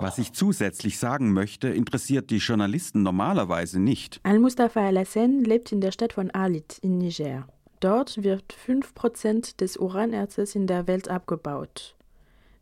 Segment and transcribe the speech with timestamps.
[0.00, 4.20] Was ich zusätzlich sagen möchte, interessiert die Journalisten normalerweise nicht.
[4.24, 7.46] Al-Mustafa Al-Hassen lebt in der Stadt von Alit in Niger.
[7.80, 11.94] Dort wird 5% des Uranerzes in der Welt abgebaut.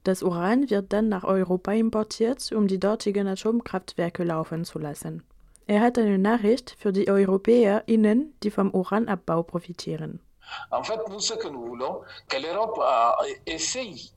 [0.05, 5.23] Das Uran wird dann nach Europa importiert, um die dortigen Atomkraftwerke laufen zu lassen.
[5.67, 10.21] Er hat eine Nachricht für die EuropäerInnen, die vom Uranabbau profitieren.
[10.71, 12.81] En fait, nous, ce que nous voulons, que l'Europe
[13.47, 14.13] essaye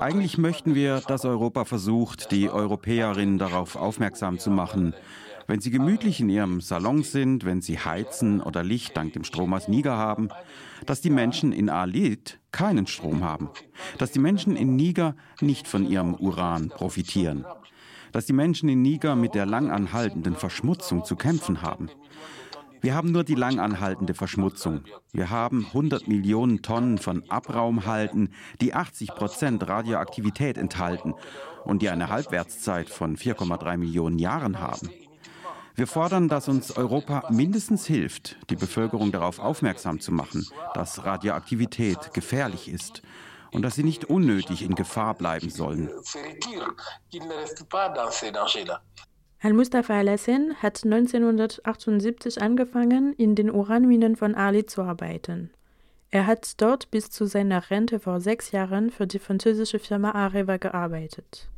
[0.00, 4.94] eigentlich möchten wir, dass Europa versucht, die Europäerinnen darauf aufmerksam zu machen,
[5.46, 9.54] wenn sie gemütlich in ihrem Salon sind, wenn sie heizen oder Licht dank dem Strom
[9.54, 10.28] aus Niger haben,
[10.86, 13.50] dass die Menschen in Alit keinen Strom haben,
[13.98, 17.44] dass die Menschen in Niger nicht von ihrem Uran profitieren,
[18.12, 21.90] dass die Menschen in Niger mit der langanhaltenden Verschmutzung zu kämpfen haben,
[22.80, 24.84] wir haben nur die langanhaltende Verschmutzung.
[25.12, 31.14] Wir haben 100 Millionen Tonnen von Abraumhalten, die 80 Prozent Radioaktivität enthalten
[31.64, 34.90] und die eine Halbwertszeit von 4,3 Millionen Jahren haben.
[35.74, 42.14] Wir fordern, dass uns Europa mindestens hilft, die Bevölkerung darauf aufmerksam zu machen, dass Radioaktivität
[42.14, 43.02] gefährlich ist
[43.52, 45.90] und dass sie nicht unnötig in Gefahr bleiben sollen.
[49.42, 55.52] Al-Mustafa al-Hassan hat 1978 angefangen, in den Uranminen von Ali zu arbeiten.
[56.10, 60.56] Er hat dort bis zu seiner Rente vor sechs Jahren für die französische Firma Areva
[60.56, 61.48] gearbeitet.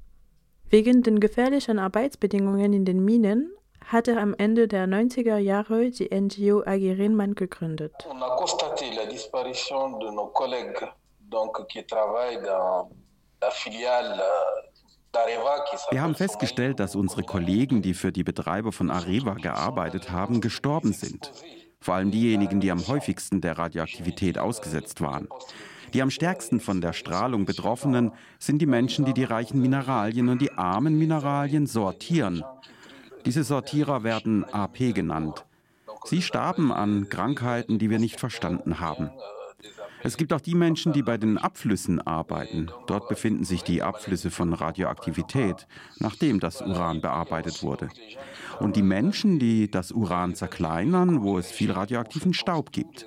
[0.71, 3.53] Wegen den gefährlichen Arbeitsbedingungen in den Minen
[3.87, 7.95] hat er am Ende der 90er Jahre die NGO Agirinman gegründet.
[8.11, 10.87] On a constaté la disparition de nos collègues
[11.31, 11.85] donc, qui
[13.51, 14.23] filiale
[15.91, 20.93] wir haben festgestellt, dass unsere Kollegen, die für die Betreiber von Areva gearbeitet haben, gestorben
[20.93, 21.33] sind.
[21.81, 25.29] Vor allem diejenigen, die am häufigsten der Radioaktivität ausgesetzt waren.
[25.95, 30.43] Die am stärksten von der Strahlung Betroffenen sind die Menschen, die die reichen Mineralien und
[30.43, 32.45] die armen Mineralien sortieren.
[33.25, 35.45] Diese Sortierer werden AP genannt.
[36.05, 39.11] Sie starben an Krankheiten, die wir nicht verstanden haben.
[40.03, 42.71] Es gibt auch die Menschen, die bei den Abflüssen arbeiten.
[42.87, 45.67] Dort befinden sich die Abflüsse von Radioaktivität,
[45.99, 47.89] nachdem das Uran bearbeitet wurde.
[48.61, 53.07] Und die Menschen, die das Uran zerkleinern, wo es viel radioaktiven Staub gibt.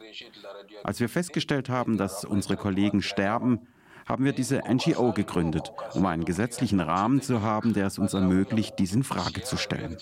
[0.84, 3.68] Als wir festgestellt haben, dass unsere Kollegen sterben,
[4.06, 8.78] haben wir diese NGO gegründet, um einen gesetzlichen Rahmen zu haben, der es uns ermöglicht,
[8.80, 9.98] dies in Frage zu stellen.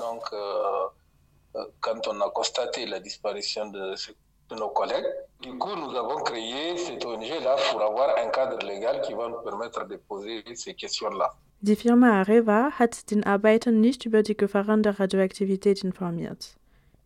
[0.00, 4.14] Donc, euh, quand on a constaté la disparition de de
[4.50, 5.06] nos collègues.
[5.40, 9.42] Du coup, nous avons créé cette ONG-là pour avoir un cadre légal qui va nous
[9.42, 11.34] permettre de poser ces questions-là.
[11.60, 16.56] Die Firma Areva hat den Arbeitern nicht über die Gefahren der Radioaktivität informiert.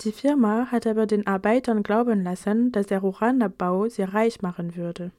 [0.00, 5.10] Die Firma hat aber den Arbeitern glauben lassen, dass der Uranabbau sie reich machen würde.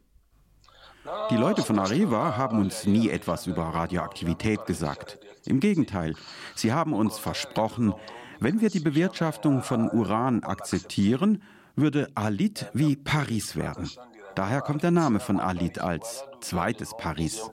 [1.29, 5.19] Die Leute von Areva haben uns nie etwas über Radioaktivität gesagt.
[5.45, 6.15] Im Gegenteil,
[6.55, 7.93] sie haben uns versprochen,
[8.39, 11.41] wenn wir die Bewirtschaftung von Uran akzeptieren,
[11.79, 13.89] würde Alit wie Paris werden.
[14.35, 17.49] Daher kommt der Name von Alit als zweites Paris.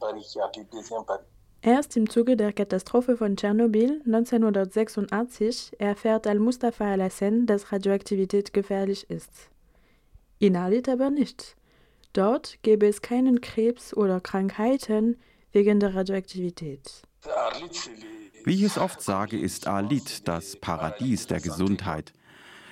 [1.62, 9.50] Erst im Zuge der Katastrophe von Tschernobyl 1986 erfährt Al-Mustafa al-Hassan, dass Radioaktivität gefährlich ist.
[10.38, 11.56] In Alit aber nicht.
[12.12, 15.16] Dort gäbe es keinen Krebs oder Krankheiten
[15.52, 17.02] wegen der Radioaktivität.
[18.44, 22.12] Wie ich es oft sage, ist Alit das Paradies der Gesundheit.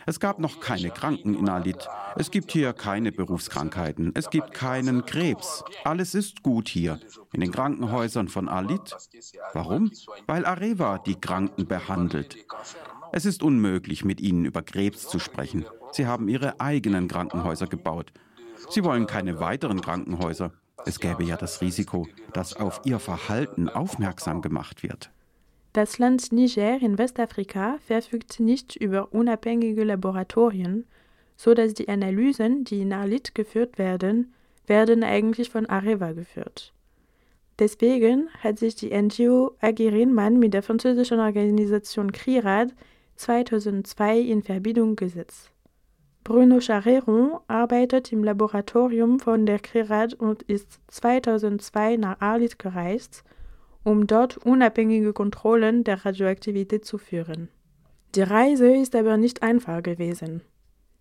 [0.06, 1.88] Es gab noch keine Kranken in Alit.
[2.16, 4.12] Es gibt hier keine Berufskrankheiten.
[4.14, 5.64] Es gibt keinen Krebs.
[5.84, 7.00] Alles ist gut hier.
[7.32, 8.94] In den Krankenhäusern von Alit.
[9.52, 9.90] Warum?
[10.26, 12.36] Weil Areva die Kranken behandelt.
[13.12, 15.64] Es ist unmöglich, mit ihnen über Krebs zu sprechen.
[15.92, 18.12] Sie haben ihre eigenen Krankenhäuser gebaut.
[18.70, 20.52] Sie wollen keine weiteren Krankenhäuser.
[20.86, 25.10] Es gäbe ja das Risiko, dass auf ihr Verhalten aufmerksam gemacht wird.
[25.74, 30.86] Das Land Niger in Westafrika verfügt nicht über unabhängige Laboratorien,
[31.34, 34.32] so dass die Analysen, die in Arlit geführt werden,
[34.68, 36.72] werden eigentlich von Areva geführt.
[37.58, 42.72] Deswegen hat sich die NGO Agirinman mit der französischen Organisation CRIRAD
[43.16, 45.50] 2002 in Verbindung gesetzt.
[46.22, 53.24] Bruno Chareron arbeitet im Laboratorium von der CRIRAD und ist 2002 nach Arlit gereist
[53.84, 57.50] um dort unabhängige Kontrollen der Radioaktivität zu führen.
[58.14, 60.42] Die Reise ist aber nicht einfach gewesen.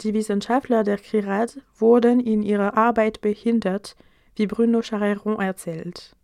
[0.01, 3.95] Die Wissenschaftler der CRIRAD wurden in ihrer Arbeit behindert,
[4.35, 6.15] wie Bruno Chareron erzählt.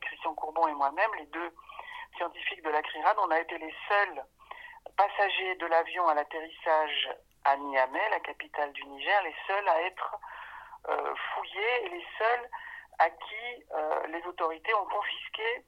[0.00, 1.50] Christian Courbon et moi-même, les deux
[2.16, 4.22] scientifiques de la CRIRAD, on a été les seuls
[4.96, 7.10] passagers de l'avion à l'atterrissage
[7.44, 10.16] à Niamey, la capitale du Niger, les seuls à être
[10.88, 12.48] euh, fouillés et les seuls
[12.98, 15.64] à qui euh, les autorités ont confisqué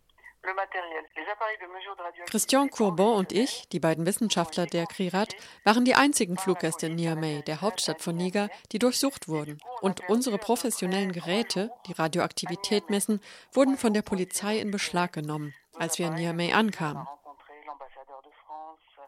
[2.27, 5.35] Christian Courbon und ich, die beiden Wissenschaftler der CRIRAT,
[5.65, 9.59] waren die einzigen Fluggäste in Niamey, der Hauptstadt von Niger, die durchsucht wurden.
[9.81, 13.21] Und unsere professionellen Geräte, die Radioaktivität messen,
[13.53, 17.07] wurden von der Polizei in Beschlag genommen, als wir in Niamey ankamen.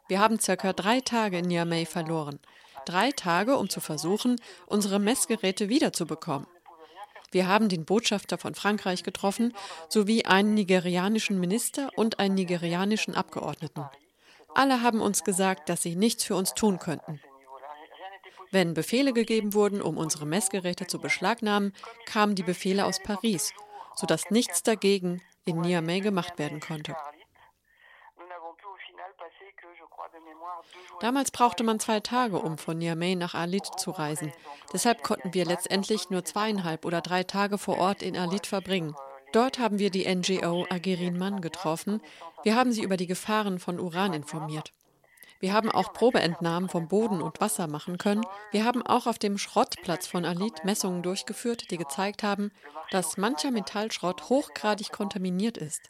[0.09, 2.41] Wir haben circa drei Tage in Niamey verloren.
[2.87, 6.47] Drei Tage, um zu versuchen, unsere Messgeräte wiederzubekommen.
[7.31, 9.55] Wir haben den Botschafter von Frankreich getroffen,
[9.89, 13.85] sowie einen nigerianischen Minister und einen nigerianischen Abgeordneten.
[14.55, 17.21] Alle haben uns gesagt, dass sie nichts für uns tun könnten.
[18.51, 21.73] Wenn Befehle gegeben wurden, um unsere Messgeräte zu beschlagnahmen,
[22.05, 23.53] kamen die Befehle aus Paris,
[23.95, 26.97] sodass nichts dagegen in Niamey gemacht werden konnte.
[31.01, 34.33] Damals brauchte man zwei Tage, um von Niamey nach Alit zu reisen.
[34.73, 38.95] Deshalb konnten wir letztendlich nur zweieinhalb oder drei Tage vor Ort in Alit verbringen.
[39.33, 42.03] Dort haben wir die NGO Agirin Mann getroffen.
[42.43, 44.73] Wir haben sie über die Gefahren von Uran informiert.
[45.39, 48.27] Wir haben auch Probeentnahmen vom Boden und Wasser machen können.
[48.51, 52.53] Wir haben auch auf dem Schrottplatz von Alit Messungen durchgeführt, die gezeigt haben,
[52.91, 55.81] dass mancher Metallschrott hochgradig kontaminiert ist.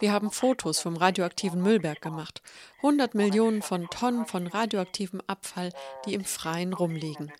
[0.00, 2.40] Wir haben Fotos vom radioaktiven Müllberg gemacht.
[2.78, 5.72] 100 Millionen von Tonnen von radioaktivem Abfall,
[6.04, 7.32] die im Freien rumliegen.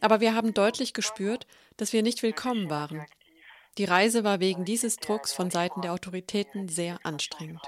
[0.00, 1.46] Aber wir haben deutlich gespürt,
[1.76, 3.06] dass wir nicht willkommen waren.
[3.78, 7.62] Die Reise war wegen dieses Drucks von Seiten der Autoritäten sehr anstrengend.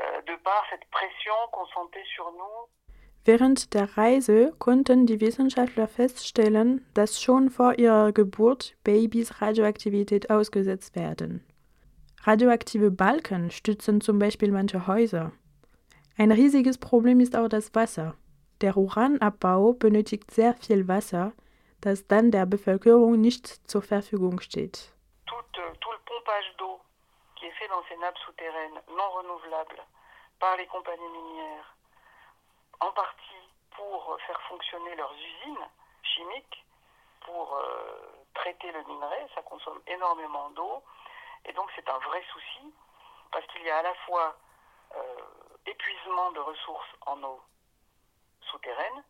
[0.00, 2.83] euh, de par cette pression qu'on sentait sur nous.
[3.26, 10.94] Während der Reise konnten die Wissenschaftler feststellen, dass schon vor ihrer Geburt Babys Radioaktivität ausgesetzt
[10.94, 11.42] werden.
[12.24, 15.32] Radioaktive Balken stützen zum Beispiel manche Häuser.
[16.18, 18.14] Ein riesiges Problem ist auch das Wasser.
[18.60, 21.32] Der Uranabbau benötigt sehr viel Wasser,
[21.80, 24.92] das dann der Bevölkerung nicht zur Verfügung steht.
[25.26, 26.78] Tout, euh, tout le pompage d'eau
[27.36, 29.14] qui est fait dans ces nappes souterraines non
[34.26, 35.66] faire fonctionner leurs usines
[36.02, 36.64] chimiques,
[37.24, 40.82] pour euh, traiter le minerai, ça consomme énormément d'eau.
[41.46, 42.72] Et donc c'est un vrai souci,
[43.32, 44.36] parce qu'il y a à la fois
[44.94, 45.00] euh,
[45.66, 47.40] épuisement de ressources en eau
[48.50, 49.02] souterraine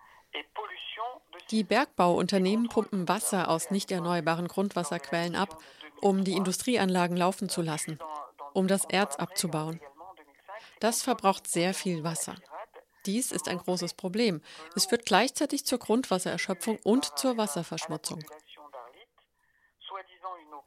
[1.50, 5.56] Die Bergbauunternehmen pumpen Wasser aus nicht erneuerbaren Grundwasserquellen ab,
[6.00, 8.00] um die Industrieanlagen laufen zu lassen,
[8.52, 9.80] um das Erz abzubauen.
[10.80, 12.34] Das verbraucht sehr viel Wasser.
[13.06, 14.40] Dies ist ein großes Problem.
[14.74, 18.24] Es führt gleichzeitig zur Grundwassererschöpfung und zur Wasserverschmutzung.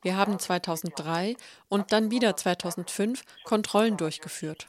[0.03, 1.35] Wir haben 2003
[1.69, 4.67] und dann wieder 2005 Kontrollen durchgeführt.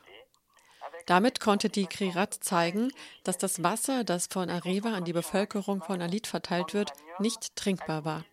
[1.06, 2.90] Damit konnte die Krirat zeigen,
[3.24, 8.04] dass das Wasser, das von Areva an die Bevölkerung von Alit verteilt wird, nicht trinkbar
[8.04, 8.24] war.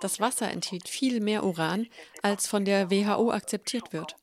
[0.00, 1.88] Das Wasser enthielt viel mehr Uran,
[2.22, 4.16] als von der WHO akzeptiert wird.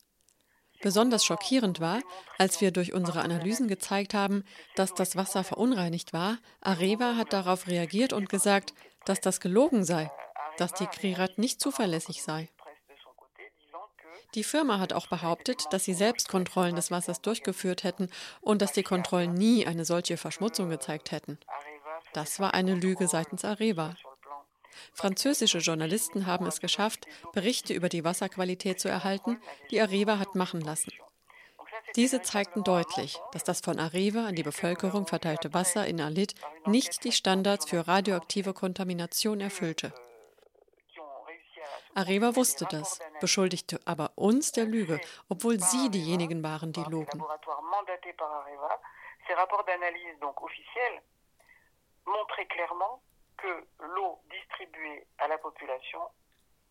[0.82, 2.02] Besonders schockierend war,
[2.38, 4.44] als wir durch unsere Analysen gezeigt haben,
[4.76, 8.74] dass das Wasser verunreinigt war, Areva hat darauf reagiert und gesagt,
[9.06, 10.12] dass das gelogen sei,
[10.58, 12.50] dass die Krirat nicht zuverlässig sei.
[14.36, 18.10] Die Firma hat auch behauptet, dass sie selbst Kontrollen des Wassers durchgeführt hätten
[18.42, 21.40] und dass die Kontrollen nie eine solche Verschmutzung gezeigt hätten.
[22.14, 23.96] Das war eine Lüge seitens Areva.
[24.94, 29.42] Französische Journalisten haben es geschafft, Berichte über die Wasserqualität zu erhalten,
[29.72, 30.92] die Areva hat machen lassen.
[31.96, 36.34] Diese zeigten deutlich, dass das von Areva an die Bevölkerung verteilte Wasser in Alit
[36.66, 39.94] nicht die Standards für radioaktive Kontamination erfüllte.
[41.94, 47.24] Areva wusste das, beschuldigte aber uns der Lüge, obwohl sie diejenigen waren, die logen.
[49.28, 51.02] Ces rapports d'analyse donc officiels
[52.06, 53.02] montraient clairement
[53.46, 56.00] que l'eau distribuée à la population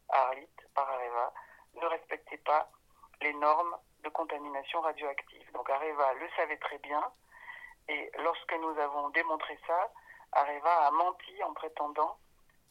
[0.09, 1.33] à Arlit par Areva
[1.81, 2.69] ne respectait pas
[3.23, 5.47] les normes de contamination radioactive.
[5.55, 7.03] Donc Areva le savait très bien
[7.89, 9.91] et lorsque nous avons démontré ça,
[10.33, 12.17] Areva a menti en prétendant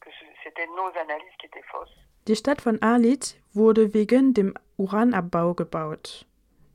[0.02, 0.10] que
[0.44, 1.98] c'était nos analyses qui étaient fausses.
[2.28, 6.26] Die Stadt von Arlit wurde wegen dem Uranabbau gebaut.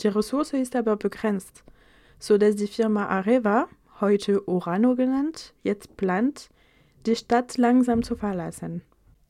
[0.00, 1.64] Die Ressource ist aber begrenzt,
[2.18, 3.68] so dass die Firma Areva,
[4.00, 6.50] heute Urano genannt, jetzt plant,
[7.06, 8.82] die Stadt langsam zu verlassen.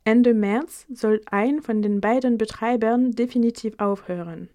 [0.04, 4.48] Ende März soll ein von den beiden Betreibern definitiv aufhören.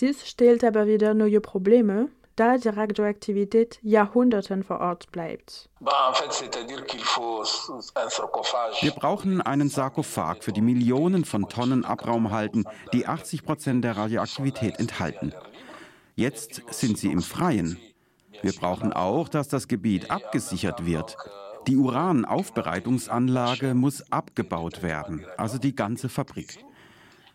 [0.00, 5.70] Dies stellt aber wieder neue Probleme, da die Radioaktivität Jahrhunderten vor Ort bleibt.
[8.80, 13.96] Wir brauchen einen Sarkophag für die Millionen von Tonnen Abraum halten, die 80 Prozent der
[13.96, 15.32] Radioaktivität enthalten.
[16.14, 17.78] Jetzt sind sie im Freien.
[18.42, 21.16] Wir brauchen auch, dass das Gebiet abgesichert wird.
[21.66, 26.64] Die Uranaufbereitungsanlage muss abgebaut werden, also die ganze Fabrik.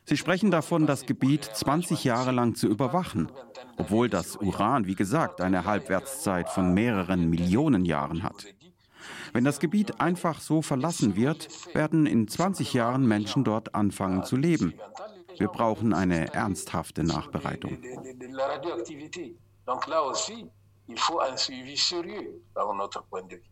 [0.05, 3.31] Sie sprechen davon, das Gebiet 20 Jahre lang zu überwachen,
[3.77, 8.45] obwohl das Uran, wie gesagt, eine Halbwertszeit von mehreren Millionen Jahren hat.
[9.33, 14.35] Wenn das Gebiet einfach so verlassen wird, werden in 20 Jahren Menschen dort anfangen zu
[14.35, 14.73] leben.
[15.37, 17.77] Wir brauchen eine ernsthafte Nachbereitung.
[20.91, 23.50] il faut un suivi sérieux, par notre point de vue.